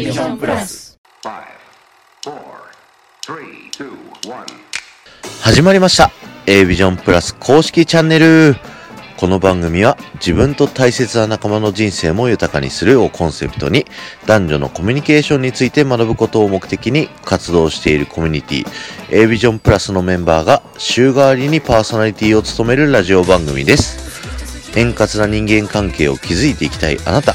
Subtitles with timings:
[0.00, 0.98] A ビジョンプラス
[5.42, 6.10] 始まりました。
[6.46, 8.56] A ビジョンプラス公式チャンネル。
[9.18, 13.84] この番組は自分と大切な仲間の人生も豊かにするをコンセプトに
[14.24, 18.66] 男女のコミュニケーションについて学ぶことを目的に活動しているコミュニティ。
[19.10, 24.78] A ビジョンプラスのメンバーが週替わりにパーソナリティを務めるラジオ番組です。
[24.78, 27.34] 円滑な人間関係を築いていきたいあなた。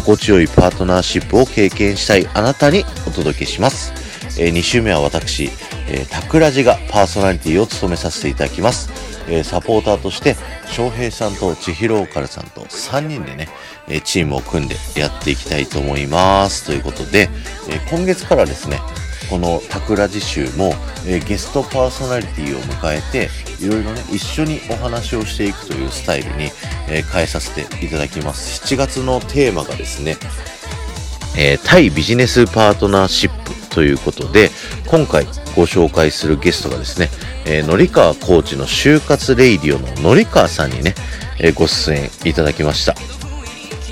[0.00, 3.92] 心地よいパートナーシップを経験したいあなたにお届けします。
[4.40, 5.50] えー2週目は私、
[5.88, 8.90] えー、タクラジがパーソナリティを務めさせていただきます。
[9.28, 10.36] えーサポーターとして、
[10.70, 13.48] 翔平さんと千尋オカルさんと3人でね、
[13.88, 16.64] えチームを組んでやっていきたいと思います。
[16.64, 17.28] ということで、
[17.68, 18.80] え今月からですね、
[19.28, 20.74] このタクラジ集も、
[21.06, 23.28] えゲストパーソナリティを迎えて、
[23.62, 26.50] いろいろね、一緒にお話をしていくというスタイルに、
[26.90, 28.62] えー変えさせていただきます。
[28.64, 30.16] 7月のテーマがですね、
[31.36, 34.50] えー対ビジネスパートナーシップということで、
[34.86, 35.24] 今回
[35.56, 37.08] ご紹介するゲストがですね、
[37.46, 40.94] えー、のりかわコーチの就活レイディオののりかわさんにね、
[41.40, 42.94] えーご出演いただきました。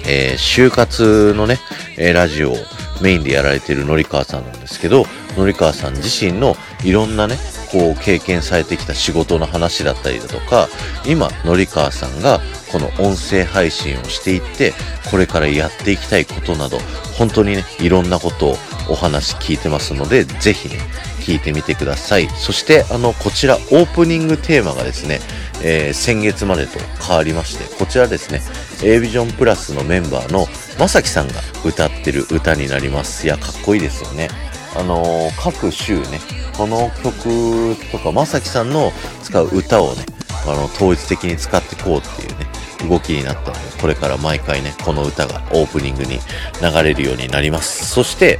[0.06, 1.58] えー就活のね、
[1.96, 2.56] えラジオを
[3.02, 7.36] メインでやられているのりかわさんなんですけど、のりかわさん自身のいろんなね、
[7.70, 10.68] こう経験されてきた仕事の話だったりだとか、
[11.06, 14.72] 今、のりかわさんがこの音声配信をしていって、
[15.10, 16.78] これからやっていきたいことなど、
[17.18, 18.56] 本当にね、いろんなことを
[18.88, 20.78] お話聞いてますので、ぜひね、
[21.20, 22.28] 聞いてみてください。
[22.36, 25.20] そして、あの、こちら、オープニングテーマがですね、
[25.62, 28.42] えー先月までと変わりまして、こちらですね、
[28.82, 30.46] A ビジョンプラスのメンバーの
[30.78, 33.26] まさきさんが歌ってる歌になります。
[33.26, 34.28] いや、かっこいいですよね。
[34.78, 36.20] あの各週ね、
[36.56, 40.04] この曲とか、まさきさんの使う歌をね、
[40.46, 42.46] あの、統一的に使っていこうっていうね、
[42.88, 46.18] 動きになったので、これから毎回ね、この歌がオープニングに
[46.60, 47.86] 流れるようになります。
[47.86, 48.38] そして、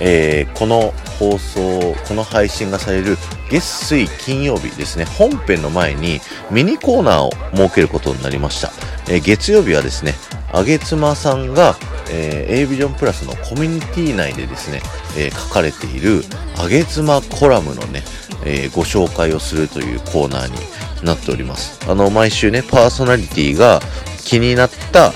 [0.00, 3.16] えーこの放送、この配信がされる
[3.50, 8.70] 月水金曜日ですね、本編の前にミニコーナーを設けることになりました。
[9.08, 10.14] えー月曜日はですね、
[10.52, 11.76] あげつまさんが、
[12.10, 14.80] えー、A ビジョンプラスのコミュニティ内でですね、
[15.16, 16.22] えー書かれている
[16.56, 18.02] あげつまコラムのね、
[18.44, 20.58] えーご紹介をするというコーナーに
[21.04, 21.78] なっております。
[21.90, 23.80] あの、毎週ね、パーソナリティが
[24.24, 25.12] 気になった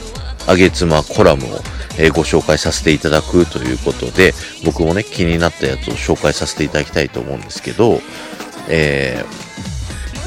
[0.47, 1.61] あげつまコラムを、
[2.03, 8.01] えーご紹介させていただくということで、僕もね、気になったやつを紹介させていただきたいと思うんですけど、
[8.69, 9.53] えー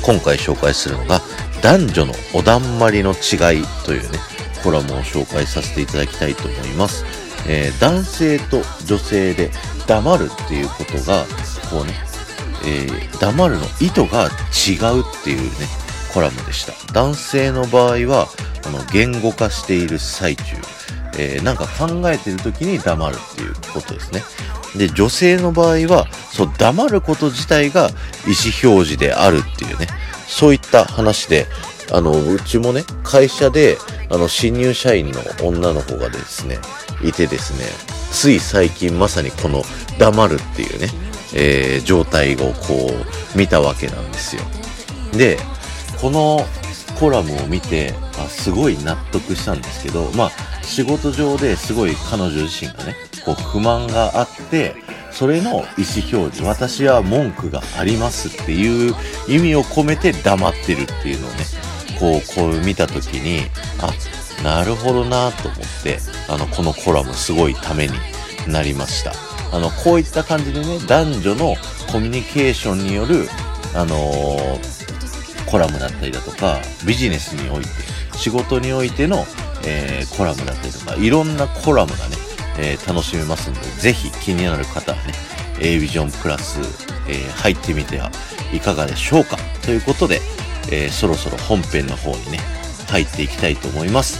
[0.05, 1.19] 今回紹介するのが、
[1.63, 4.19] 男女のおだんまりの違いというね、
[4.63, 7.03] コラムを紹介させていただきたいと思います。
[7.47, 9.51] えー男性と女性で
[9.87, 11.25] 黙るっていうことが、
[11.71, 11.93] こうね、
[12.65, 15.67] えー黙るの意図が違うっていうね、
[16.15, 16.71] コラムでした。
[16.93, 18.29] 男性の場合は、
[18.65, 20.55] あの、言語化している最中、
[21.17, 24.23] えーなんか考えてる時に黙るっていうことですね。
[24.77, 27.89] で、女性の場合は、そう、黙ること自体が
[28.25, 29.87] 意思表示であるっていうね、
[30.25, 31.47] そういった話で、
[31.91, 33.77] あの、うちもね、会社で、
[34.09, 36.59] あの、新入社員の女の子がですね、
[37.03, 37.65] いてですね、
[38.11, 39.63] つい最近まさにこの
[39.99, 40.87] 黙るっていうね、
[41.33, 44.43] えー状態をこう、見たわけなんですよ。
[45.11, 45.37] で、
[46.05, 46.45] この
[46.99, 52.95] コラムを見て、あすごい納得したんですけど、まあ、仕事上ですごい彼女自身がね、
[53.25, 54.75] こう不満があって、
[55.09, 55.63] それの意思
[56.13, 58.93] 表示、私は文句がありますっていう
[59.27, 61.37] 意味を込めて黙ってるっていうのをね、
[61.99, 63.49] こう、こう見たときに、
[63.81, 65.97] あ、なるほどなと思って、
[66.29, 67.93] あの、このコラムすごいために
[68.47, 69.11] なりました。
[69.51, 71.55] あの、こういった感じでね、男女の
[71.91, 73.27] コミュニケーションによる、
[73.73, 74.84] あのー
[75.45, 77.69] コラムだったりだとか、ビジネスにおいて、
[78.17, 79.25] 仕事においての、
[79.65, 82.15] えーコラムだったりとか、いろんなコラムがね、
[82.57, 85.13] えー楽しめますので、ぜひ気になる方はね、
[85.59, 86.59] A ビジョンプラス、
[87.07, 88.11] えー入ってみては
[88.53, 90.21] いかがでしょうかということで、
[90.71, 92.39] えーそろそろ本編の方にね、
[92.89, 94.19] 入っていきたいと思います。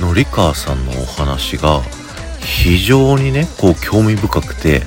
[0.00, 1.82] のりかわさんのお話が
[2.40, 4.82] 非常にね、こう興味深くて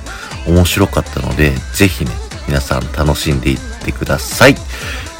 [0.46, 2.10] 面白かったので、ぜひね、
[2.46, 4.54] 皆さん楽しんでいってください。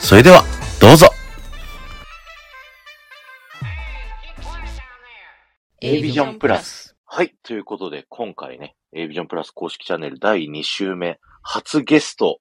[0.00, 0.42] それでは、
[0.80, 1.08] どうぞ
[5.80, 6.96] A ビジョンプラス。
[7.06, 7.34] はい。
[7.42, 12.40] ということで、今回ね、A ビジョンプラス公式チャンネル第2週目、初ゲスト、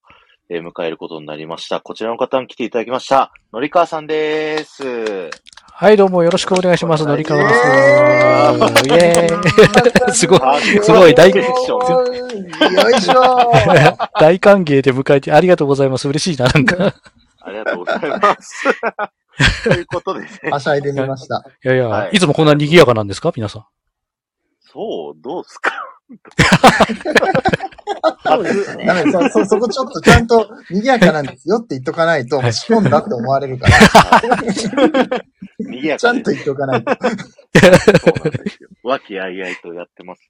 [0.50, 1.82] えー迎えることになりました。
[1.82, 3.34] こちらの方に来ていただきました。
[3.52, 5.30] のりかわさんです。
[5.74, 7.06] はい、どうもよろしくお願いします。
[7.06, 8.88] のりかわです。
[8.88, 10.14] イェーイ。
[10.16, 10.40] すごい、
[10.82, 13.52] すごい大、よいしょ
[14.20, 16.08] 大歓迎で迎えてありがとうございます。
[16.08, 16.96] 嬉しいな、なんか。
[17.48, 18.64] ありがとうございます。
[19.64, 20.28] ということでね。
[20.52, 21.44] はしゃいでみました。
[21.64, 23.66] いやいや、はいい、つもこんな賑やかなんですか皆さん？
[24.62, 25.72] そう、どうですか？
[28.26, 28.86] そうですね。
[28.86, 33.78] ダメ、そ、そ、そこちょっとちゃんと賑やかなんですよって言っとかないと、仕込んだって思われるから、
[35.60, 36.92] 賑やちゃんと言っとかないと。
[36.92, 37.18] そうなん
[38.44, 38.70] ですよ。
[38.84, 40.22] 和気あいあいとやってます。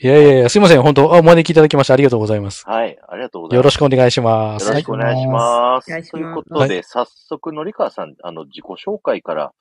[0.00, 0.82] いやいやいや、すいません。
[0.82, 2.64] 本当あお招きいただきましてありがとうございます。
[2.68, 3.62] はい、ありがとうございます。
[3.62, 4.68] よろしくお願いします。
[4.68, 5.90] よろしくお願いします。
[5.90, 9.52] お願いしますということで、早速、のりかわさん、あの、自己紹介から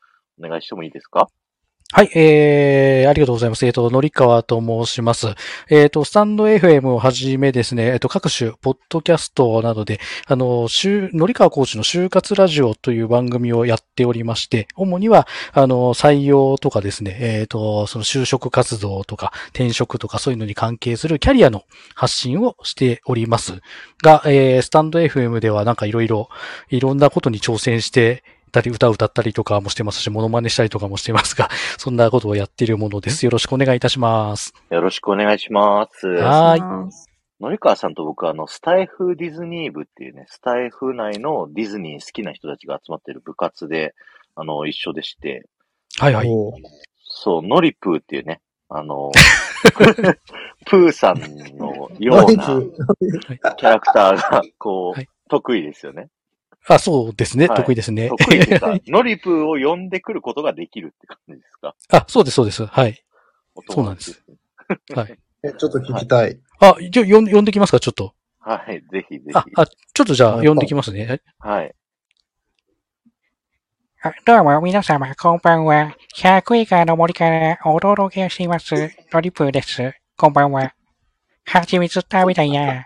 [0.44, 1.28] お願いしてもいいですか？
[1.94, 3.66] はい、えー、ありがとうございます。
[3.66, 5.28] えっ、と、のりかわと申します。
[5.70, 21.64] えっ、と、スタンド FM をはじめですね、えっ、と、各種、ポッドキャストなどで、あの、しゅのりかわコーチの就活ラジオという番組をやっておりまして、主には、あの、採用とかですね、えっ、と、その就職活動とか、転職とかそういうのに関係するキャリアの
[21.96, 23.62] 発信をしております。
[24.04, 26.28] が、えー、スタンド FM ではなんかいろいろ、
[26.70, 33.26] いろんなことに挑戦して、たり、歌を歌ったりとかもしてますし、モノマネしたりとかもしてますが、 そんなことをやっているものです。
[33.26, 34.54] よろしくお願いいたします。
[34.70, 36.08] よろしくお願いします。
[36.08, 36.90] はーい。
[37.40, 43.94] のりかわさんと僕は、あの、スタイフディズニー部っていうね、スタイフ内のディズニー好きな人たちが集まってる部活で、
[44.36, 45.46] あの、一緒でして、
[46.00, 46.28] はいはい。
[47.04, 49.12] そう、ノリプーっていうね、あの、
[50.66, 51.20] プーさん
[51.58, 52.62] のような
[53.56, 56.08] キャラクターが、こう、はい得意ですよね。
[56.70, 57.48] あ、そうですね。
[57.48, 58.10] はい得意ですね。
[58.10, 61.76] 得意っていうか、 ノリプーを呼んでくることができるって感じですか？
[61.92, 62.66] あ、そうです、そうです。
[62.66, 63.04] はい。
[63.56, 64.38] おそうなんです友
[64.70, 65.02] 達ね。
[65.02, 65.20] はい。
[65.44, 66.40] え、ちょっと聞きたい。
[66.60, 68.14] あ、じゃあ、呼ん呼んできますか、ちょっと。
[68.40, 69.32] はい、ぜひぜひ。
[69.34, 71.22] あ、あ、ちょっとじゃあ、はい呼んできますね。
[71.40, 71.74] はい。
[74.04, 75.96] あどうも皆様、こんばんは。
[76.16, 78.92] 100以下の森からお届けします。
[79.12, 79.94] ロリプーです。
[80.16, 80.77] こんばんは。
[81.48, 82.86] 蜂蜜食べたいな。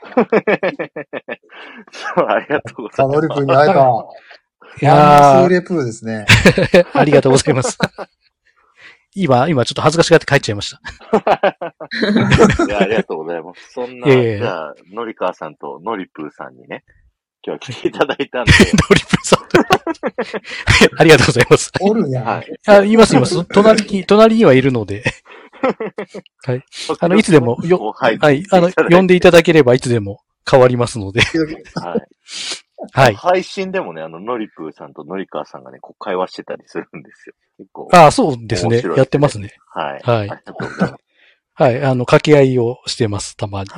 [1.92, 3.16] そう、ありがとうございます。
[3.16, 3.82] ノリプーに会えた。
[4.82, 6.26] いやマスーレプーですね。
[6.30, 7.78] ー、 ありがとうございます。
[9.14, 10.80] 今、今ちょっと恥ずかしがって帰っちゃいました。
[12.66, 13.72] いや、ありがとうございます。
[13.74, 16.86] そんな、いやいやいやじゃあ、のりかわさんとのりぷーさんにね、
[17.46, 19.40] 今日は来ていただいたんで、ドリプさん。
[19.42, 21.72] は いありがとうございます。
[21.82, 22.24] おるやん。
[22.24, 22.60] はい。
[22.68, 23.44] あ、います、います。
[23.46, 25.04] 隣に、隣にはいるので。
[27.00, 28.44] あのいつでもよ後輩はい。
[28.52, 31.22] あの、呼んでいただければいつでも変わりますので。
[31.22, 32.02] はい。
[32.94, 33.16] はい。
[33.16, 37.36] 配信でもね、あの、のりぷーさんとのりかわさんがね、こう会話してたりするんですよ。
[37.58, 37.90] 結構。
[37.94, 38.82] あそうですね。
[38.98, 39.54] やってますね。
[39.68, 40.02] はい。
[40.04, 40.30] はい。
[41.54, 41.84] はい。
[41.84, 43.70] あの、掛け合いをしてます、たまに。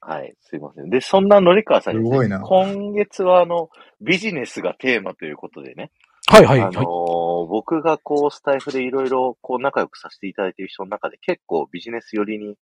[0.00, 0.34] はい。
[0.40, 0.88] すいません。
[0.88, 3.68] で、そんなのりかわさんに今月はあの、
[4.00, 5.90] ビジネスがテーマということでね、
[6.26, 6.82] はい、はい、はいあの。
[6.82, 12.56] ー僕がこう、スタイフでいろいろこう、仲良くさせていただいている人の中で結構ビジネス寄りに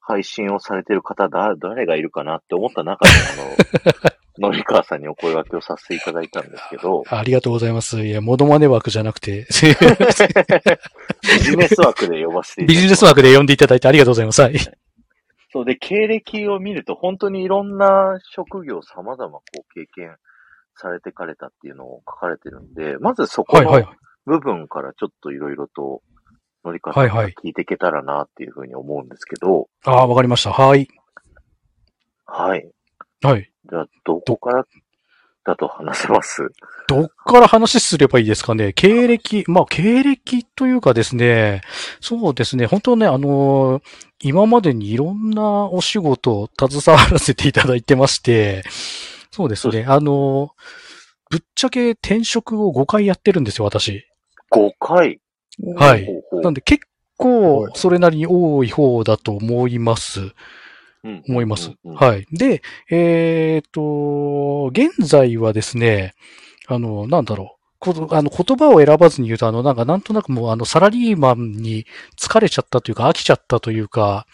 [0.00, 8.00] 配信をされている方だ、誰がいるかなって思った中で、あの、のりかわさんにお声掛けをさせていただいたんですけど、 ありがとうございます。
[8.00, 14.42] いや、モノマネ枠じゃなくて、ビジネス枠で呼ばせていただいてビジネス枠で呼んでいただいてありがとうございます。
[14.42, 14.56] はい。
[15.52, 20.16] そうで、経歴を見ると本当にいろんな職業様々こう経験
[20.76, 23.88] されてかれたっていうのを書かれてるんで、まずそこはい、はいの。
[24.30, 26.02] 部分からちょっといろいろと、
[26.64, 30.52] のりかさんからはいはい聞いていけたらなっていうふうに思うんですけど、ああ、わかりました。
[30.52, 30.88] はい。
[32.26, 32.70] はい。
[33.22, 33.50] はい。
[33.68, 34.66] じゃあ、どこから
[35.44, 36.48] だと話せます？
[36.86, 38.72] どっから話すればいいですかね？
[38.74, 41.62] 経歴、まあ、経歴というかですね、
[42.00, 43.82] そうですね、本当ね、あのー
[44.22, 48.62] 今までにいろんなお仕事を携わらせていただいてまして、
[49.30, 50.50] そうですね、あのー
[51.30, 54.04] ぶっちゃけ転職を5回やってるんですよ、私。
[54.50, 55.20] ?5 回。
[55.76, 56.08] はい
[56.42, 60.32] なんで結構、それなりに多い方だと思います。
[61.02, 61.72] うん思います。
[61.84, 62.26] はい。
[62.30, 66.14] で、えっ、と、現在はですね、
[66.66, 67.60] あの、なんだろう。
[67.78, 71.86] こあの言葉を選ばずに言うと、あの、なんか、なんとなくもう、あの、サラリーマンに
[72.18, 74.26] 疲れちゃったというか、飽きちゃったというか、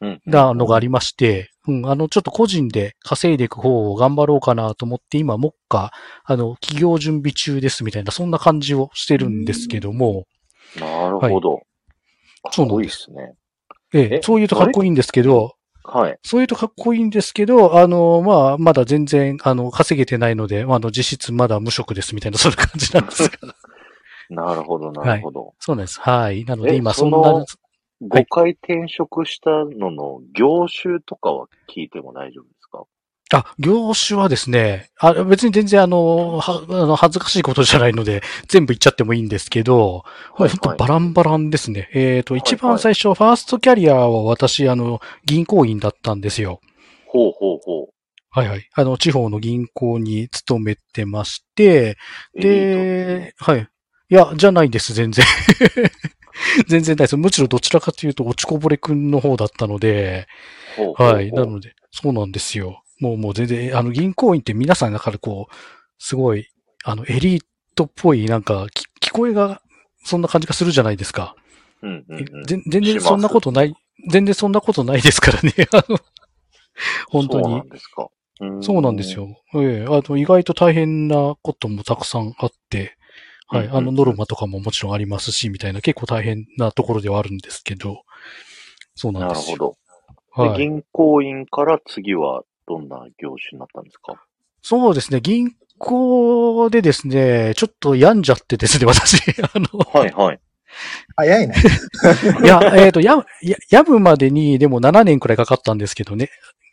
[0.00, 5.92] うんなのがありまして、うん、あの、ちょっと個人で稼いでいく方を頑張ろうかなと思って、今、目下、
[6.24, 10.24] あの、企業準備中ですみたいな、そんな感じをしてるんですけども、
[10.80, 11.58] なるほど。
[12.42, 13.34] かっこいいですね。
[13.94, 16.18] えええそう言うとかっこいいんですけど、はい。
[16.22, 23.38] そういうとかっこいいんですけど、あの、まあ、まだ全然、あの、稼げてないので、まああの、実質まだ無職ですみたいな、そんな感じなんですが。
[24.28, 25.54] なるほど、なるほど。
[25.58, 25.98] そうなんです。
[26.00, 26.44] はい。
[26.44, 27.46] なので、え今、そんそ
[28.00, 32.84] のな、5回転職したのの業種とかは聞いても大丈夫ですか？
[33.30, 40.04] あ、業種はですね、あ別に全然あの、は、あの、恥ずかしいことじゃないので、全部言っちゃってもいいんですけど、
[40.38, 41.90] もう本当バランバランですね。
[41.92, 46.60] えっ、と、はい一番最初、ファーストキャリアは私、あの、銀行員だったんですよ。
[47.06, 47.86] ほうほうほう。
[48.30, 48.66] はいはい。
[48.74, 51.96] あの、地方の銀行に勤めてまして、
[52.34, 53.68] エリートで、はい。
[54.10, 55.22] いや、じゃないです、全然。
[56.66, 57.16] 全然ないです。
[57.16, 60.26] むしろどちらかというと落ちこぼれくんの方だったので、
[60.76, 61.32] ほうほうほうはい。
[61.32, 62.82] なので、そうなんですよ。
[63.00, 65.54] もうもう全然、あの、銀行員って皆さんだからこう、
[65.98, 66.48] すごい、
[66.84, 67.42] あの、エリー
[67.74, 69.60] トっぽい、なんか、き聞こえが、
[70.04, 71.36] そんな感じがするじゃないですか。
[71.82, 72.44] うんうんうん。
[72.44, 73.74] 全全然そんなことない、
[74.10, 75.52] 全然そんなことないですからね。
[75.72, 75.98] あの
[77.08, 77.62] 本当にそうな。
[77.64, 78.08] んですか。
[78.62, 79.14] そうなんです。
[79.14, 79.28] よ。
[79.54, 82.96] ええあの、意外と大変なこともたくさんあって、
[83.48, 83.68] はい。
[83.68, 88.02] あの、ノルマとかももちろんありますし、みたいな、結構大変なところではあるんですけど、
[88.94, 89.56] そうなんなるですよ。
[90.36, 90.44] ほど。
[90.44, 90.58] で、はい。
[90.58, 94.14] 銀行員から次はどんな業種になったんですか？
[94.62, 95.20] そうですね。
[95.20, 99.18] 銀行でですね、ちょっと病んじゃってですね、私。
[99.42, 100.40] あの、はいはい。
[101.16, 101.54] 早いね。
[102.44, 106.28] いや、えっ、と、や、や、病むまでに、でも7年くらいかかったんですけどね。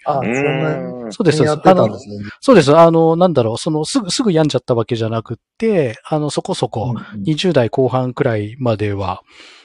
[0.06, 1.12] あ、うそんなーん。
[1.12, 1.44] そうです。
[1.50, 2.00] あの。
[2.40, 2.76] そうです。
[2.76, 9.22] あの、なんだろう、その、すぐ、すぐ病んじゃったわけじゃなくって、あの、そこそこ、うん20代後半くらいまでは、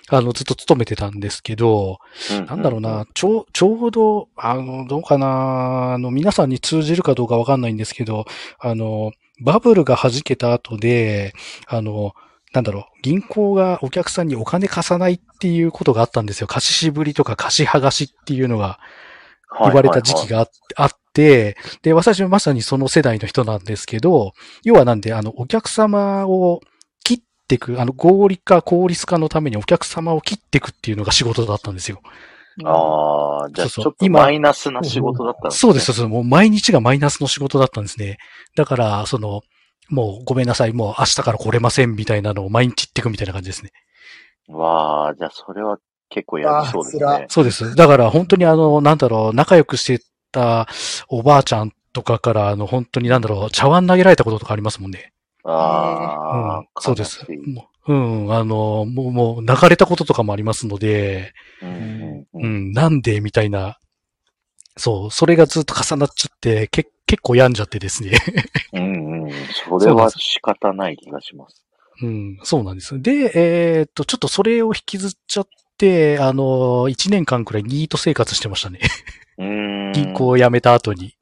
[0.08, 1.98] あの、ずっと勤めてたんですけど、
[2.48, 8.24] なんだろうな、ちょう、ちょうど、あの、どうかな、あの、皆さんに通じるかどうかわかんないんですけど、
[8.58, 11.32] あの、バブルが弾けた後で、
[11.66, 12.12] あの、
[12.52, 16.48] なんだろう、銀行がお客さんにお金貸さないっていうことがあったんですよ。
[16.48, 18.80] 貸ししぶりとか貸し剥がしっていうのが
[19.58, 20.44] 言われた時期が。
[20.44, 26.60] がああって、で、私はまさにその世代の人なんですけど、要はなんで、あの、お客様を
[27.04, 32.00] 切っていく、あの、合理化、効率化のためにお客様を切っていくっていうのが仕事だったんですよ。
[32.64, 35.58] ああ、じゃあちょっと今マイナスな仕事だったんですね。
[35.58, 36.06] そうです、そうです。
[36.06, 38.18] もう毎日がマイナスの仕事だったんですね。
[38.56, 39.42] だから、その、
[39.88, 43.72] もうごめんなさい、もう明日から来れませんみたいなのを毎日言っていくみたいな感じですね。
[44.48, 45.78] わあ、じゃあそれは
[46.10, 47.26] 結構やりそうですね。
[47.28, 47.74] そうです。
[47.74, 50.68] だから本当にあの、なんだろう、仲良くしてた
[51.08, 55.12] おばあちゃんとかから、あの、本当になんだろう、茶碗投げられたこととかありますもんね。
[55.44, 57.24] うああん、、そうです
[57.88, 63.78] ううん、あの、もう、もう、流れたこととかもありますので、うんうんなんでみたいな、
[64.76, 68.12] そう、それがずっと重なっちゃって、け結構病んじゃってですね。
[68.72, 69.30] うんうん。
[69.54, 71.64] それは仕方ない気がします。
[72.02, 73.00] うん、そうなんです。
[73.02, 75.50] で、えーっと、ちょっとそれを引きずっちゃって、
[76.20, 78.80] あの、1年間くらいニート生活してましたね。
[79.94, 81.14] 銀行を辞めた後に。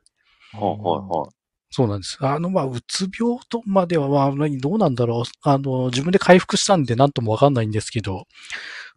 [0.53, 1.39] はいはいはい。
[1.71, 2.17] そうなんです。
[2.21, 5.23] あの、まあ、うつ病とまでは、まあ、何どうなんだろう。
[5.43, 8.27] あの、自分で回復したんで何ともわかんないんですけど、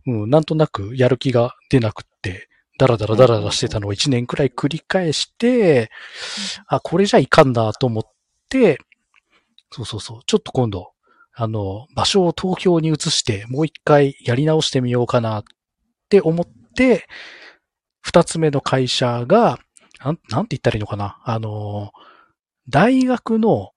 [0.07, 5.91] うん、なんとなくやる気が出なくって、だらだらだらだらしてたのを1年くらい繰り返して、
[6.67, 8.03] あ、これじゃいかんなと思っ
[8.49, 8.79] て、
[9.69, 10.90] そうそうそう、ちょっと今度、
[11.33, 15.43] あの、場所を東京に移して、もう一回やり直してみようかなっ
[16.09, 17.07] て思って、
[18.01, 19.59] 二つ目の会社が、
[20.03, 21.21] なん、なんて言ったらいいのかな？
[21.23, 21.91] あの、
[22.69, 23.71] 大学の、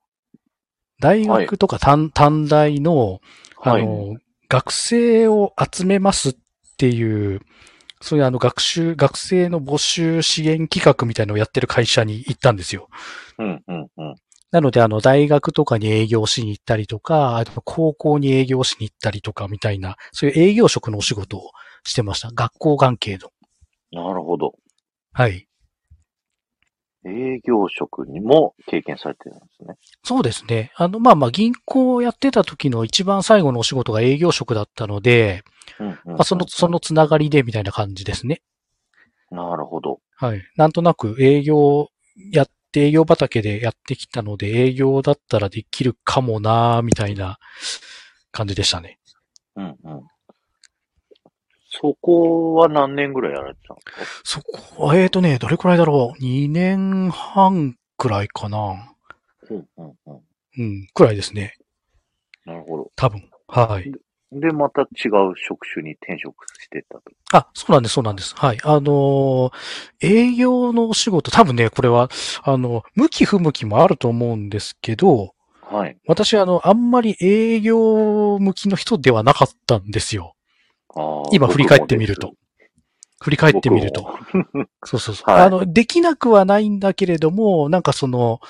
[1.00, 3.20] 大学とか短,、短大の、
[3.62, 3.86] あはい。
[3.86, 4.16] の、
[4.48, 6.36] 学生を集めますっ
[6.76, 7.40] ていう、
[8.00, 12.88] そういうあの学習、学生の募集支援企画みたいなのをやってる会社に行ったんですよ。
[13.38, 14.14] うんうんうん。
[14.54, 21.50] なので、あの、大学とかに営業しに行ったりとか、あと高校に営業しに行ったりとかみたいな、そういう営業職のお仕事を
[21.82, 22.30] してました。
[22.30, 23.30] 学校関係の。
[23.90, 24.54] なるほど。
[25.12, 25.48] はい。
[27.04, 29.74] 営業職にも経験されてるんですね。
[30.04, 30.70] そうですね。
[30.76, 35.42] あの、まあまあ、銀行をやってた時の一番最後のお仕事が営業職だったので、
[35.80, 38.40] うんうんうんまあ、その、そのつながりでみたいな感じですね。
[39.32, 39.98] なるほど。
[40.14, 40.42] はい。
[40.56, 41.88] なんとなく営業
[42.30, 47.38] やって、営業畑でやってきたので、営業だったらできるかもなーみたいな
[48.32, 48.98] 感じでしたね。
[49.56, 50.02] うんうん。
[51.66, 54.42] そこは何年ぐらいやられてたんですか？
[54.42, 58.94] そこ、えーとね、どれくらいだろう ?2 年半くらいかな
[59.50, 60.20] うんうんうん。
[60.56, 61.56] うん、くらいですね。
[62.44, 62.90] なるほど。
[62.96, 63.28] 多分。
[63.48, 63.92] はい。
[64.40, 67.02] で、また違う職種に転職してったと。
[67.32, 68.34] あ、そうなんです、そうなんです。
[68.36, 68.58] はい。
[68.62, 69.52] あのー
[70.00, 72.08] 営業のお仕事、多分ね、これは、
[72.42, 75.96] あの、向き不向きもあると思うんですけど、はい。
[76.06, 80.34] 私、あの、あんまり営業向きの人ではなかったんですよ。
[80.94, 82.34] あー今振り返ってみると。
[83.22, 84.14] 振り返ってみると。
[84.84, 85.30] そうそうそう。
[85.30, 88.40] はいあの、できなくはないんだけれども、なんかその、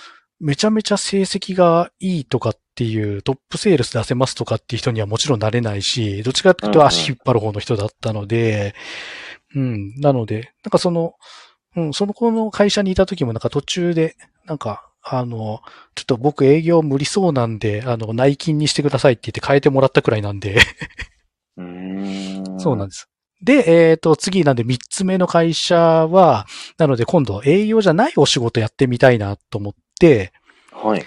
[0.41, 8.75] めちゃめちゃ成績がいいとかっていう、トップセールス出せますとかっていう人にはもちろんなれないし、どっちかっていうと足引っ張る方の人だったので、
[9.55, 11.15] うん、なので、なんかその、
[11.77, 14.17] うん、その子の会社にいた時もなんか途中で、
[14.47, 15.61] なんか、あの、
[15.95, 20.59] ちょっと僕営業無理そうなんで、あの、内勤にしてくださいって言って変えてもらったくらいなんで。
[22.59, 23.09] そうなんです。
[23.43, 26.47] で、えっ、と、次なんで3つ目の会社は、
[26.79, 30.33] なので今度営業じゃないお仕事やってみたいなと思って、
[30.73, 31.05] はい。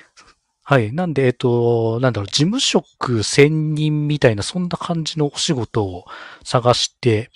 [0.70, 0.92] はい。
[0.92, 6.04] なんで、えっと、なんだろう、事務職専任みたいな、そんな感じのお仕事を
[6.44, 7.32] 探して、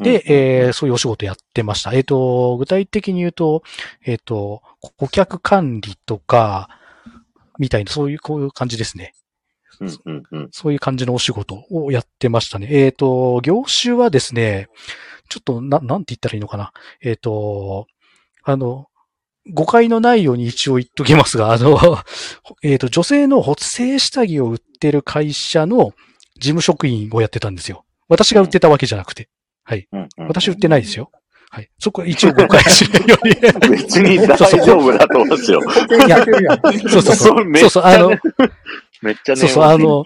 [0.00, 1.94] で、えーそういうお仕事やってました。
[1.94, 3.62] えっ、と、具体的に言うと、
[4.04, 4.60] えっ、と、
[4.98, 6.68] 顧客管理とか、
[7.58, 9.14] みたいな、そういう、こういう感じですね。
[9.80, 10.48] うんうんうん。
[10.52, 12.68] そういう感じのお仕事をやってましたね。
[12.70, 14.68] えっ、と、業種はですね、
[15.30, 16.74] ちょっと、な、なんて言ったらいいのかな。
[17.00, 17.86] えっ、と、
[18.42, 18.88] あの、
[19.52, 21.78] 誤解のないように一応言っときますが、あの、
[22.62, 25.92] えっ、と、女性の補正下着を売ってる会社の
[26.36, 27.84] 事務職員をやってたんですよ。
[28.08, 29.28] 私が売ってたわけじゃなくて。
[29.92, 31.10] うんうん私売ってないですよ。
[31.50, 31.70] はい。
[31.78, 33.34] そこは一応誤解しないように。
[33.70, 35.60] 別に大丈夫だと思うんですよ。
[36.06, 36.24] いや。
[36.88, 37.44] そうそうそう。
[37.44, 38.10] めっちゃそうそう、あの、
[39.02, 39.40] めっちゃね。
[39.40, 40.04] そうそう、あの、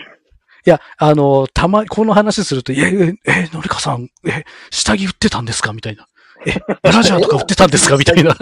[0.66, 5.73] いや、あの、たま、この話すると、え、え、え、のりかさん、え、下着売ってたんですか？
[5.73, 6.07] みたいな。
[6.47, 6.52] え、
[6.83, 7.97] ブラジャーとか売ってたんですか？
[7.99, 8.37] みたいな。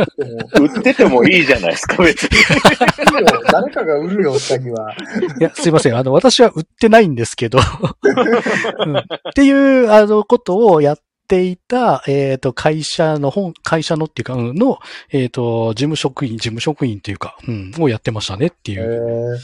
[0.60, 2.30] 売っててもいいじゃないですか、別に。
[3.50, 4.94] 誰かが売るよ、下着は。
[5.40, 5.96] いや、すいません。
[5.96, 10.98] あの、私は売ってないんですけど、うんっていう、あの、ことをやっ
[11.28, 14.78] ていた、えっ、と、会社の本、会社のっていうか、うんの、
[15.10, 18.82] えっ、と、事務職員、事務職員っていうか、うん、をやってましたねっていへう。
[18.84, 19.38] ー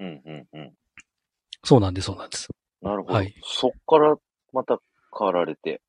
[0.00, 0.72] うんうんうん。
[1.64, 2.48] そうなんです、そうなんです。
[2.82, 3.14] なるほど。
[3.14, 4.16] はいそっから
[4.52, 4.78] また
[5.16, 5.80] 変わられて、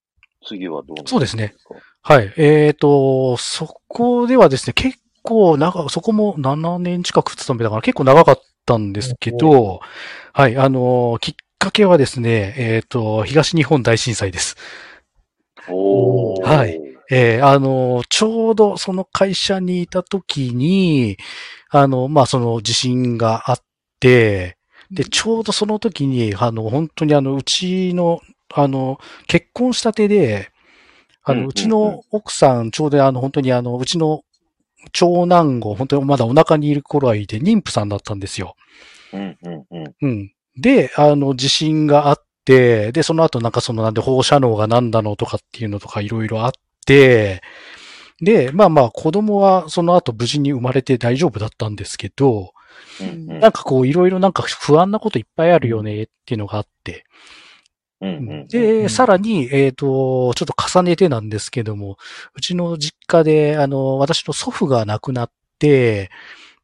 [0.45, 1.75] 次はどうなるんそうですねか。
[2.05, 2.33] はい。
[2.35, 9.79] えっ、と、そこではですね、結構長、そこも7年近く勤めたから結構長かったんですけど、
[10.33, 14.57] はい、あの、きっかけはですね、えっ、と、東日本大震災です。
[15.69, 16.43] おー。
[16.45, 16.77] はい。
[17.09, 21.17] えーあの、ちょうどその会社にいた時に、
[21.69, 23.59] あの、まあ、その地震があっ
[24.01, 24.57] て、
[24.91, 28.19] で、ちょうどその時に、あの、本当にあの、うちの、
[28.53, 30.52] あの、結婚したてで、
[31.23, 34.23] あの、うちの奥さん、ちょうどあの、本当にあの、うちの
[34.91, 38.55] 長男後、本当にまだお腹にいる頃合いで妊婦さんだったんですよ。
[39.13, 39.95] うんうんうん。
[40.01, 40.33] うん。
[40.57, 46.51] で、あの、地震があって、で、その後なんかそのなんで放射能が何だのとかっていうのとかいろいろあっ
[46.85, 47.41] て、
[48.21, 52.51] で、まあまあ子供はその後無事に生まれて大丈夫だったんですけど、
[52.99, 57.05] うんうんなんかこういろいろなんか不安なこといっぱいあるよねっていうのがあって。
[58.47, 61.97] で、さらに、えっ、と、ちょっと重ねてなんですけども、
[62.35, 66.09] うちの実家で、あの、私の祖父が亡くなって、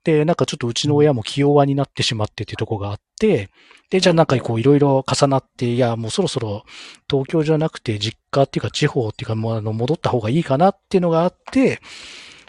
[0.03, 3.49] で、なんかちょっとうちの親も気弱になってしまってっていうところがあって、
[3.89, 6.63] で、じゃあなんかこういろいろ重なって、いや、もうそろそろ
[7.09, 11.79] 東京じゃなくて実家っていうか地方っていうかもうあの戻った方がいいかなっていうのがあって、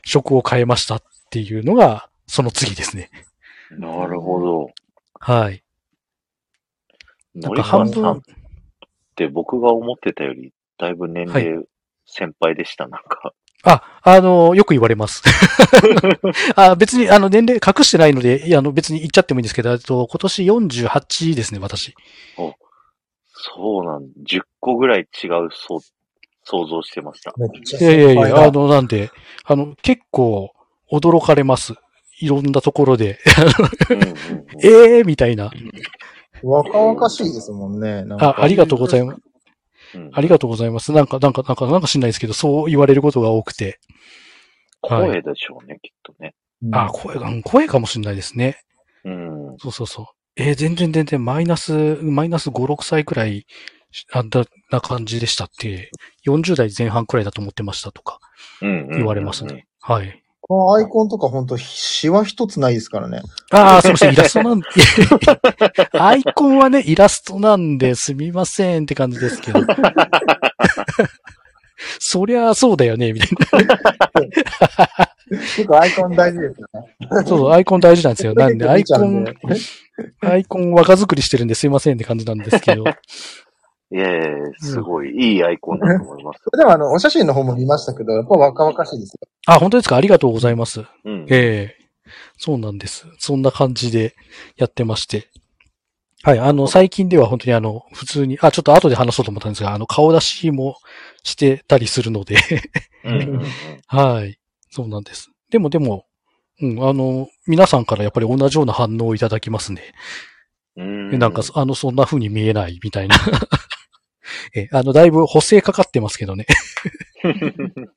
[0.04, 3.10] 職を変えましたっていうのが、その次ですね。
[3.70, 4.70] なるほど。
[5.18, 5.62] はい。
[7.34, 8.22] なんか半分
[9.24, 11.62] って僕が思ってたより、だいぶ年齢
[12.06, 13.32] 先輩でした、なんか。
[13.62, 15.22] あ、あの、よく言われます。
[16.56, 21.94] あ別に、あの、年齢隠してないので、いや、あの、別に言っちゃってもいいんですけど、えっと、今年48ですね、私。
[23.32, 25.80] そうなん、10個ぐらい違う、そう、
[26.44, 27.34] 想像してました。
[27.38, 29.10] いやいやいや、あの、なんで、
[29.44, 30.50] あの、結構、
[30.90, 31.74] 驚かれます。
[32.20, 33.18] いろんなところで、
[33.90, 34.16] うんうんうん
[34.62, 35.50] え えー、みたいな。
[36.42, 38.04] 若々しいですもんね。
[38.04, 39.16] なんかあ、ありがとうございます。
[39.94, 40.92] うんありがとうございます。
[40.92, 43.80] なんか、なんか、なんか、なんか知んないですけど、そう言われることが多くて。
[44.82, 46.34] 声でしょうね、きっとね。
[46.72, 48.60] あ、声が、うん声かもしれないですね。
[49.04, 49.56] うん。
[49.58, 50.06] そうそうそう。
[50.36, 53.46] えー全然全然マイナス、マイナス5、6歳くらい、
[54.12, 55.90] あんなな感じでしたって、
[56.24, 58.20] 40代前半くらいだと思ってましたとか
[58.62, 58.88] うん。
[58.90, 59.66] 言われますね。
[59.80, 60.22] はい。
[60.50, 63.22] このアイコンとか本当シワ一つないですからね。
[63.52, 64.66] ああ、すみません、イラストなんで、
[65.96, 69.60] アイコンはね、イラストなんで、すみませんって感じですけど。
[72.00, 73.28] そりゃそうだよね、みたい
[75.30, 76.96] 結構アイコン大事ですよね。
[77.08, 77.18] な。
[77.18, 78.34] そうそう、アイコン大事なんですよ。
[78.34, 79.24] なんで、アイコン
[80.20, 82.82] アイコン若作りしてるんですいませんって感じなんですけど。
[83.92, 86.40] いやいやいやすごい、いいアイコンだと思います。
[86.56, 89.28] でもあの、お写真の方も見ましたけど、やっぱ若々しいですよ。
[89.46, 89.96] あ、本当ですか？
[89.96, 90.84] ありがとうございます。
[91.04, 91.26] うん。
[91.28, 91.80] ええ
[92.38, 93.06] そうなんです。
[93.18, 94.14] そんな感じで
[94.56, 95.28] やってまして。
[96.22, 100.76] はい、あの、最近では本当にあの、普通に、あ、ちょっと後で話そうと思ったんですが、あの、顔出しも
[101.22, 102.36] してたりするので、
[103.04, 103.42] うんうんうん
[103.86, 104.38] はい、
[104.70, 105.30] そうなんです。
[105.50, 106.04] でもでも、
[106.60, 109.82] うん、あの、皆さんからやっぱり同じような反応をいただきますね。
[110.76, 111.10] うん。
[111.10, 113.16] でなんか、あの、そんな風に見えないみたいな。
[114.54, 116.46] え、あの、だいぶ補正かかってますけどね。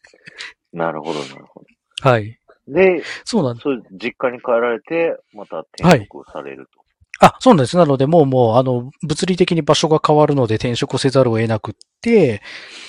[0.73, 1.63] なるほど、なるほ
[2.01, 2.39] はい。
[2.67, 2.73] ど。
[2.73, 3.67] で、そうなんです。
[3.91, 6.81] 実家に帰られて、また転職をされると。
[7.19, 7.77] あ、そうなんです。
[7.77, 12.41] なので、もうもう、あの、物理的に場所が変わるので転職せざるを得なくって、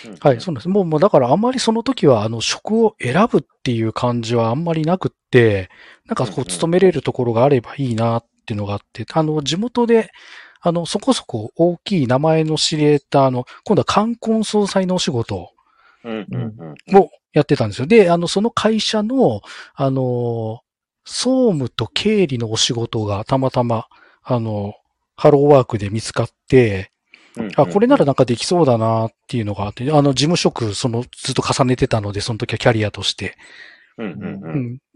[0.07, 0.69] うんはい、そうなんです。
[0.69, 5.69] もう、もう、だからあんまりその時は、あの、職を選ぶっていう感じはあんまりなくって、
[6.07, 10.11] なんかこう勤めれるところがあればいいなっっていうのがあって、あの、地元で、
[10.67, 15.51] あの、そこそこ大きい名前の知れた、あの、今度は冠婚葬祭のお仕事。
[16.95, 17.87] をやってたんですよ。
[17.87, 19.43] で、あの、その会社の、
[19.75, 20.61] あの、
[21.05, 23.89] 総務と経理のお仕事がたまたま、
[24.23, 24.75] あの、
[25.17, 26.91] ハローワークで見つかって、
[27.57, 33.37] あ、これならなんかできそうだなっていうのがあって、あの、事務職、その、ずっと重ねてたので、その時はキャリアとして。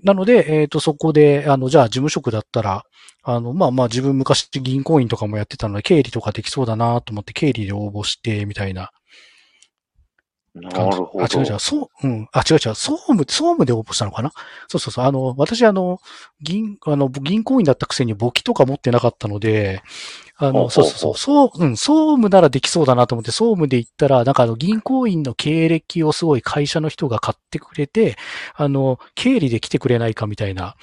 [0.02, 2.84] なので、えっ、と、そこで、あの、じゃあ事務職だったら、
[3.22, 8.90] あの、まあまあ自分昔銀行員とかもやってたので、経理とかできそうだなと思って、経理で応募して、みたいな
[10.54, 10.70] な。
[10.70, 11.24] るほど。
[11.24, 12.28] あ、違う違う、そう、うん。
[12.32, 14.32] あ、違う違う、総務、総務で応募したのかな？
[14.68, 15.04] そうそうそう。
[15.04, 15.98] あの、私、あの、
[16.40, 19.82] 銀、あの、銀行員だったくせに簿記とか持ってなかったので、
[20.40, 28.16] あの、そうそうそう、そう、うん、総務ならできそうだなと思って、総務で行ったら、なんかあの、銀行員の経歴をすごい会社の人が買ってくれて、
[28.54, 30.76] あの、経理で来てくれないかみたいな。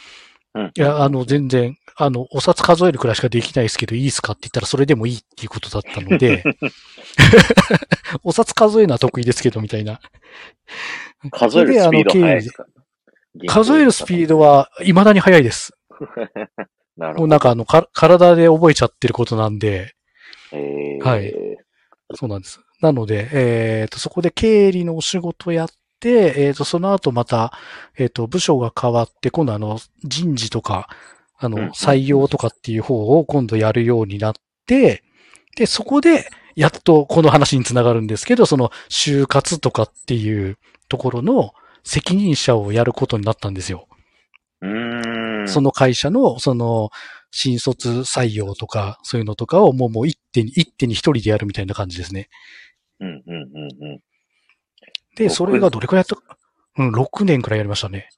[0.54, 6.44] うんいや、あの、全然、あの、お札数えるくらいしかできないですけど、いいですかって言ったら、それでもいいっていうことだったので、
[8.24, 10.00] お札数えるのは得意ですけど、みたいな。
[11.32, 12.65] 数えるスピード速いですか？
[13.48, 15.74] 数えるスピードは未だに速いです。
[16.97, 17.21] なるほど。
[17.21, 19.95] もうなんかあの、か体で覚えちゃってることなんで、
[20.51, 21.34] えー、はい
[22.13, 22.60] そうなんです。
[22.81, 27.53] なので、えっ、と、そこで経理のお仕事やって、えっ、と、その後また、
[27.97, 30.88] えっ、と、部署が変わって、今度あの、人事とか、
[31.38, 34.34] あの、うん採用とかっていう方を今度やるようになっ
[34.67, 35.03] て、
[35.55, 41.53] で、そこで、やっとこの話につながるんですけど、その、就活とかっていうところの
[41.84, 43.88] 責任者をやることになったんですよ。
[44.62, 45.24] うーん。
[45.47, 46.89] その会社の、その、
[47.31, 52.29] 新卒採用とか、そういうのとかをもうもう一手に、一手に一人でやるみたいな感じですね。
[52.99, 53.99] うんうんうんうん。
[55.15, 56.38] で、それがどれくらいやったか、
[56.77, 58.10] うん、6年くらいやりましたね。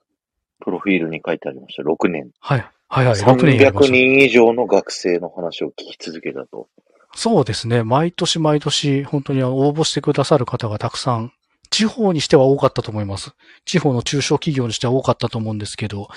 [0.59, 1.83] プロフィールに書いてありました。
[1.83, 2.29] 6年。
[2.39, 2.65] はい。
[2.89, 3.93] はいはい、6年やりま300した。
[3.93, 6.69] 人以上の学生の話を聞き続けたと。
[7.15, 7.83] そうですね。
[7.83, 11.33] 毎年毎年、本当に応募してくださる方がたくさん、
[11.69, 13.31] 地方にしては多かったと思います。
[13.65, 16.07] 地方の中小企業にしては多かったと思うんですけど、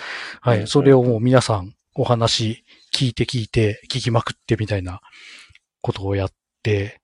[0.41, 0.67] はうんい。
[0.67, 5.01] それをもう皆さんお話聞いて聞いて、聞きまくってみたいな
[5.83, 6.33] ことをやっ
[6.63, 7.01] て、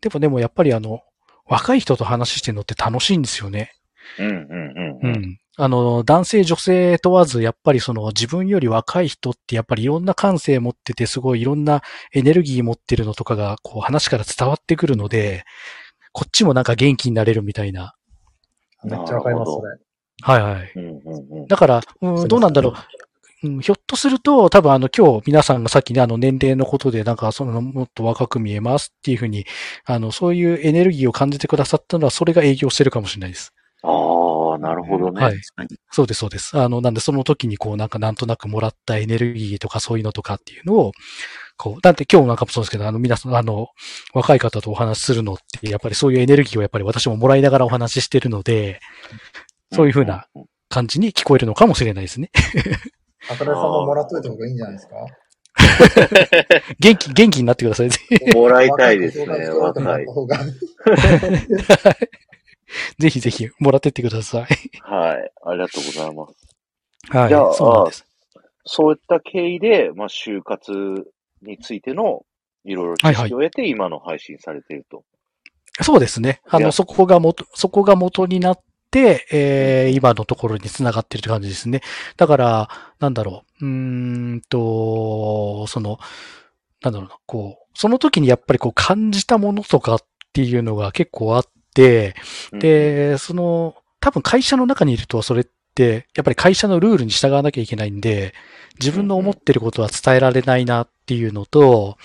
[0.00, 1.00] でもでもやっぱりあの、
[1.46, 3.72] 若い人と話してるのって楽しいんですよね。
[4.18, 5.12] うんうんうんううん。
[5.12, 5.38] ん。
[5.58, 11.82] あの、男性女性問わず、やっぱりその自分より若い人ってやっぱりいろんな感性持ってて、すごいいろんな
[12.12, 15.44] エネルギー持ってるのとかが、こう話から伝わってくるので、
[16.16, 17.94] こっちもなんか元気になれるみたいな。
[18.84, 19.76] めっちゃわかります、それ。
[20.22, 20.72] はいはい。
[20.74, 21.46] うんうんうん。
[21.46, 22.72] だから、うん、どうなんだろ
[23.42, 23.46] う。
[23.46, 29.44] うん、ひょっとすると、多分あの今日皆さんがさっきね、あの年齢のことでなんかそのもっと若く見えますっていうふうに、
[29.84, 33.52] あのそういうエネルギーを感じてくださったのはそれが営業してるかもしれないです。
[33.82, 33.88] あ
[34.54, 35.22] あ、なるほどね。
[35.22, 35.36] はい。
[35.90, 36.58] そうです、そうです。
[36.58, 40.92] あの、なんでその時にこうなんかなんとなくもらったエネルギーとかそういうのとかっていうのを、
[41.56, 43.68] こう、だって今日なんかもそうですけど、あの皆さん、あの、
[44.14, 48.80] 若い方とお話しするのって、やっぱりそういうエネルギーをやっぱり私ももらいながらお話ししてるので、
[49.72, 50.26] そういうふうな
[50.68, 52.30] 感じに聞こえるのかもしれないですね。
[53.30, 54.96] あたれさんももらっといた方がいいんじゃないですか？
[56.78, 57.88] 元気、元気になってください。
[58.34, 60.06] もらいたいですね、若若い
[62.98, 64.46] ぜひぜひもらってってください。
[64.82, 65.30] はい。
[65.44, 66.34] ありがとうございます。
[67.16, 67.28] はい。
[67.28, 68.04] じゃあそうなんです。
[68.64, 71.06] そういった経緯で、まあ、就活
[71.42, 72.24] についての
[72.64, 75.04] いろいろ知識を得て、今の配信されていると。
[75.82, 76.40] そうですね。
[76.48, 81.82] あの、そこが元、そこが元になって、えー、今のところに繋がってるって感じですね。
[82.16, 82.68] だから、
[82.98, 83.66] なんだろう。
[83.66, 85.98] うーんと、その、
[86.82, 89.98] なんだろうな、こう、その時にやっぱりこう感じたものとかっ
[90.32, 91.44] ていうのが結構あっ
[91.74, 92.14] て、
[92.52, 95.46] うん、で、その、多分会社の中にいるとそれ
[95.84, 98.34] やっぱり会社のルールに従わなきゃいけないんで、
[98.80, 101.96] 自分の思ってることは伝えられないなっていうのと、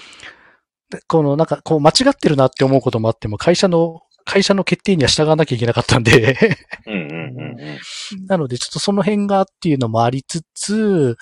[0.89, 6.37] でこのなんかこう間違ってるなって思うこともあっても、会社の、会社の決定には従わなきゃいけなかったんで、
[6.85, 7.15] うんうんうん
[7.59, 8.25] うん。
[8.27, 11.17] なのでちょっとその辺がっていうのもありつつ、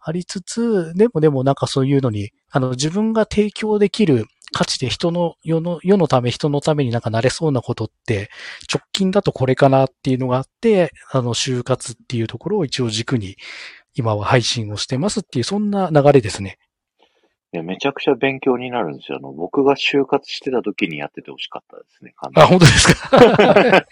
[0.00, 8.30] ありつつ、でもでもなんかそういうのに、あの自分が提供できる価値で人の、世の、世のため人のためになんかなれそうなことって、
[8.72, 13.36] 直近だとこれかなっていうのがあって、あの、就活っていうところを一応軸に、
[13.94, 16.58] 今は配信をしてますっていう、そんな流れですね。
[17.54, 19.18] いや、めちゃくちゃ勉強になるんですよ。
[19.18, 22.14] あの、僕が就活してた時にやっててほしかったですね。
[22.34, 23.86] あ、本当ですか？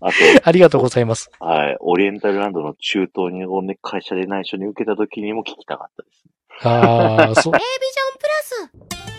[0.00, 0.08] あ
[0.44, 1.30] ありがとうございます。
[1.38, 1.76] と、はい。
[1.80, 6.24] オリエンタルランドの中東にをね、会社で内緒に受けた時にも聞きたかったです。
[6.66, 9.13] ああ、そう、A ビジョンプラス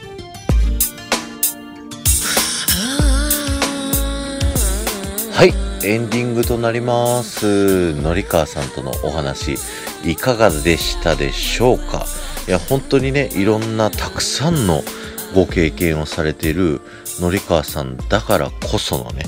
[5.36, 7.94] はい、エンディングとなります。
[8.02, 9.58] のりかわさんとのお話、
[10.06, 12.06] いかがでしたでしょうか？
[12.48, 14.82] いや、本当にね、いろんなたくさんの
[15.36, 16.80] ご経験をされている
[17.20, 19.24] のりかわさんだからこそのね、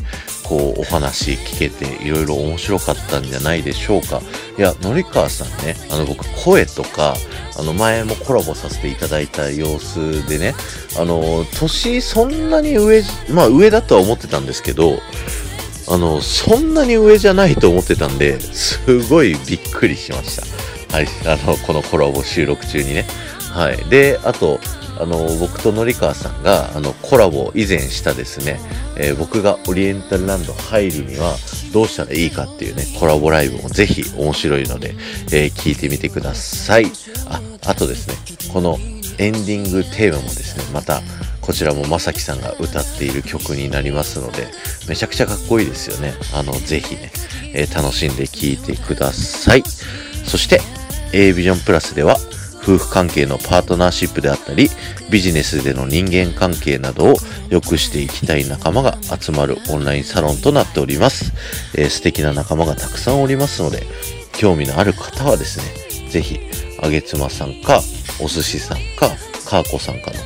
[0.45, 4.21] こうお話聞けていろいろ面白かったんじゃないでしょうか？
[4.57, 7.15] いや、のりかわさんね、あの僕声とか、
[7.59, 10.55] あの前もコラボさせていただいた様子でね、
[10.97, 14.99] あの、年そんなに上、まあ上だとは思ってたんですけど、
[15.89, 20.95] あの、そんなに上じゃないと思ってたんで、すごいびっくりしました。
[20.95, 23.05] はい、あの、このコラボ収録中にね。
[23.51, 23.77] はい。
[23.89, 24.59] で、あと、
[24.99, 28.59] あの、僕とのりかわさんが、あの、コラボ以前したですね、
[28.97, 31.35] えー僕がオリエンタルランド入るには
[31.71, 34.95] どうしたらいいかっていうね、コラボライブもぜひ面白いので、
[35.31, 36.91] えー聞いてみてください。
[37.29, 38.15] あ、あとですね、
[38.51, 38.79] この
[39.19, 41.01] エンディングテーマもですね、また、
[41.47, 44.47] こちらもまさきさんが歌っている曲になりますので、
[44.89, 46.13] めちゃくちゃかっこいいですよね。
[46.33, 47.09] あの、ぜひね、
[47.53, 49.63] えー楽しんで聴いてください。
[50.25, 50.59] そして、
[51.13, 52.17] A ビジョンプラスでは、
[52.61, 54.69] 夫婦関係のパートナーシップであったり、
[55.09, 57.15] ビジネスでの人間関係などを
[57.49, 61.31] 良くしていきたい仲間が集まるオンラインサロンとなっております。
[61.75, 63.83] えー素敵な仲間がたくさんおりますので、
[64.33, 66.41] 興味のある方はですね、ぜひ、
[66.81, 67.81] あげつまさんか、
[68.19, 69.07] お寿司さんか、
[69.45, 70.17] かーこさんかの、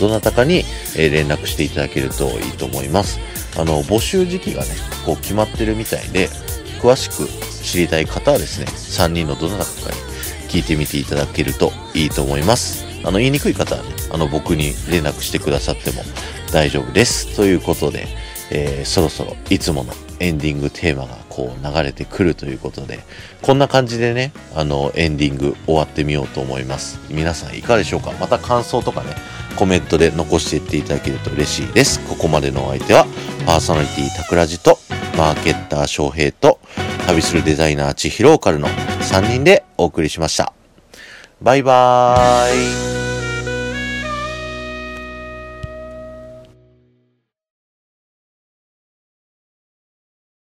[0.00, 0.64] どなたかに、
[0.96, 3.20] え連絡していただけるといいと思います。
[3.56, 4.70] あの、募集時期がね、
[5.04, 6.28] こう決まってるみたいで、
[6.80, 7.28] 詳しく
[7.62, 9.96] 知りたい方はですね、3人のどなたかに
[10.48, 12.84] 聞いてみていただけるといいと思います。
[13.04, 16.02] あの、言いにくい方はね、あの、僕に連絡してくださっても
[16.52, 17.36] 大丈夫です。
[17.36, 18.08] ということで、
[18.50, 22.98] えーそろそろいつものエンディングテーマがこう流れてくるということで、
[23.40, 27.00] こんな感じでね、あの、エンディング終わってみようと思います。
[27.08, 28.12] 皆さんいかがでしょうか？
[28.20, 29.14] また感想とかね、
[29.56, 32.00] コメントで残していっていただけると嬉しいです。
[32.06, 33.06] ここまでのお相手は、
[33.46, 34.78] パーソナリティタクラジと、
[35.16, 36.58] マーケッター翔平と、
[37.06, 40.52] 旅するデザイナー千尋オカルの3人でお送りしました。
[41.40, 42.89] バイバーイ。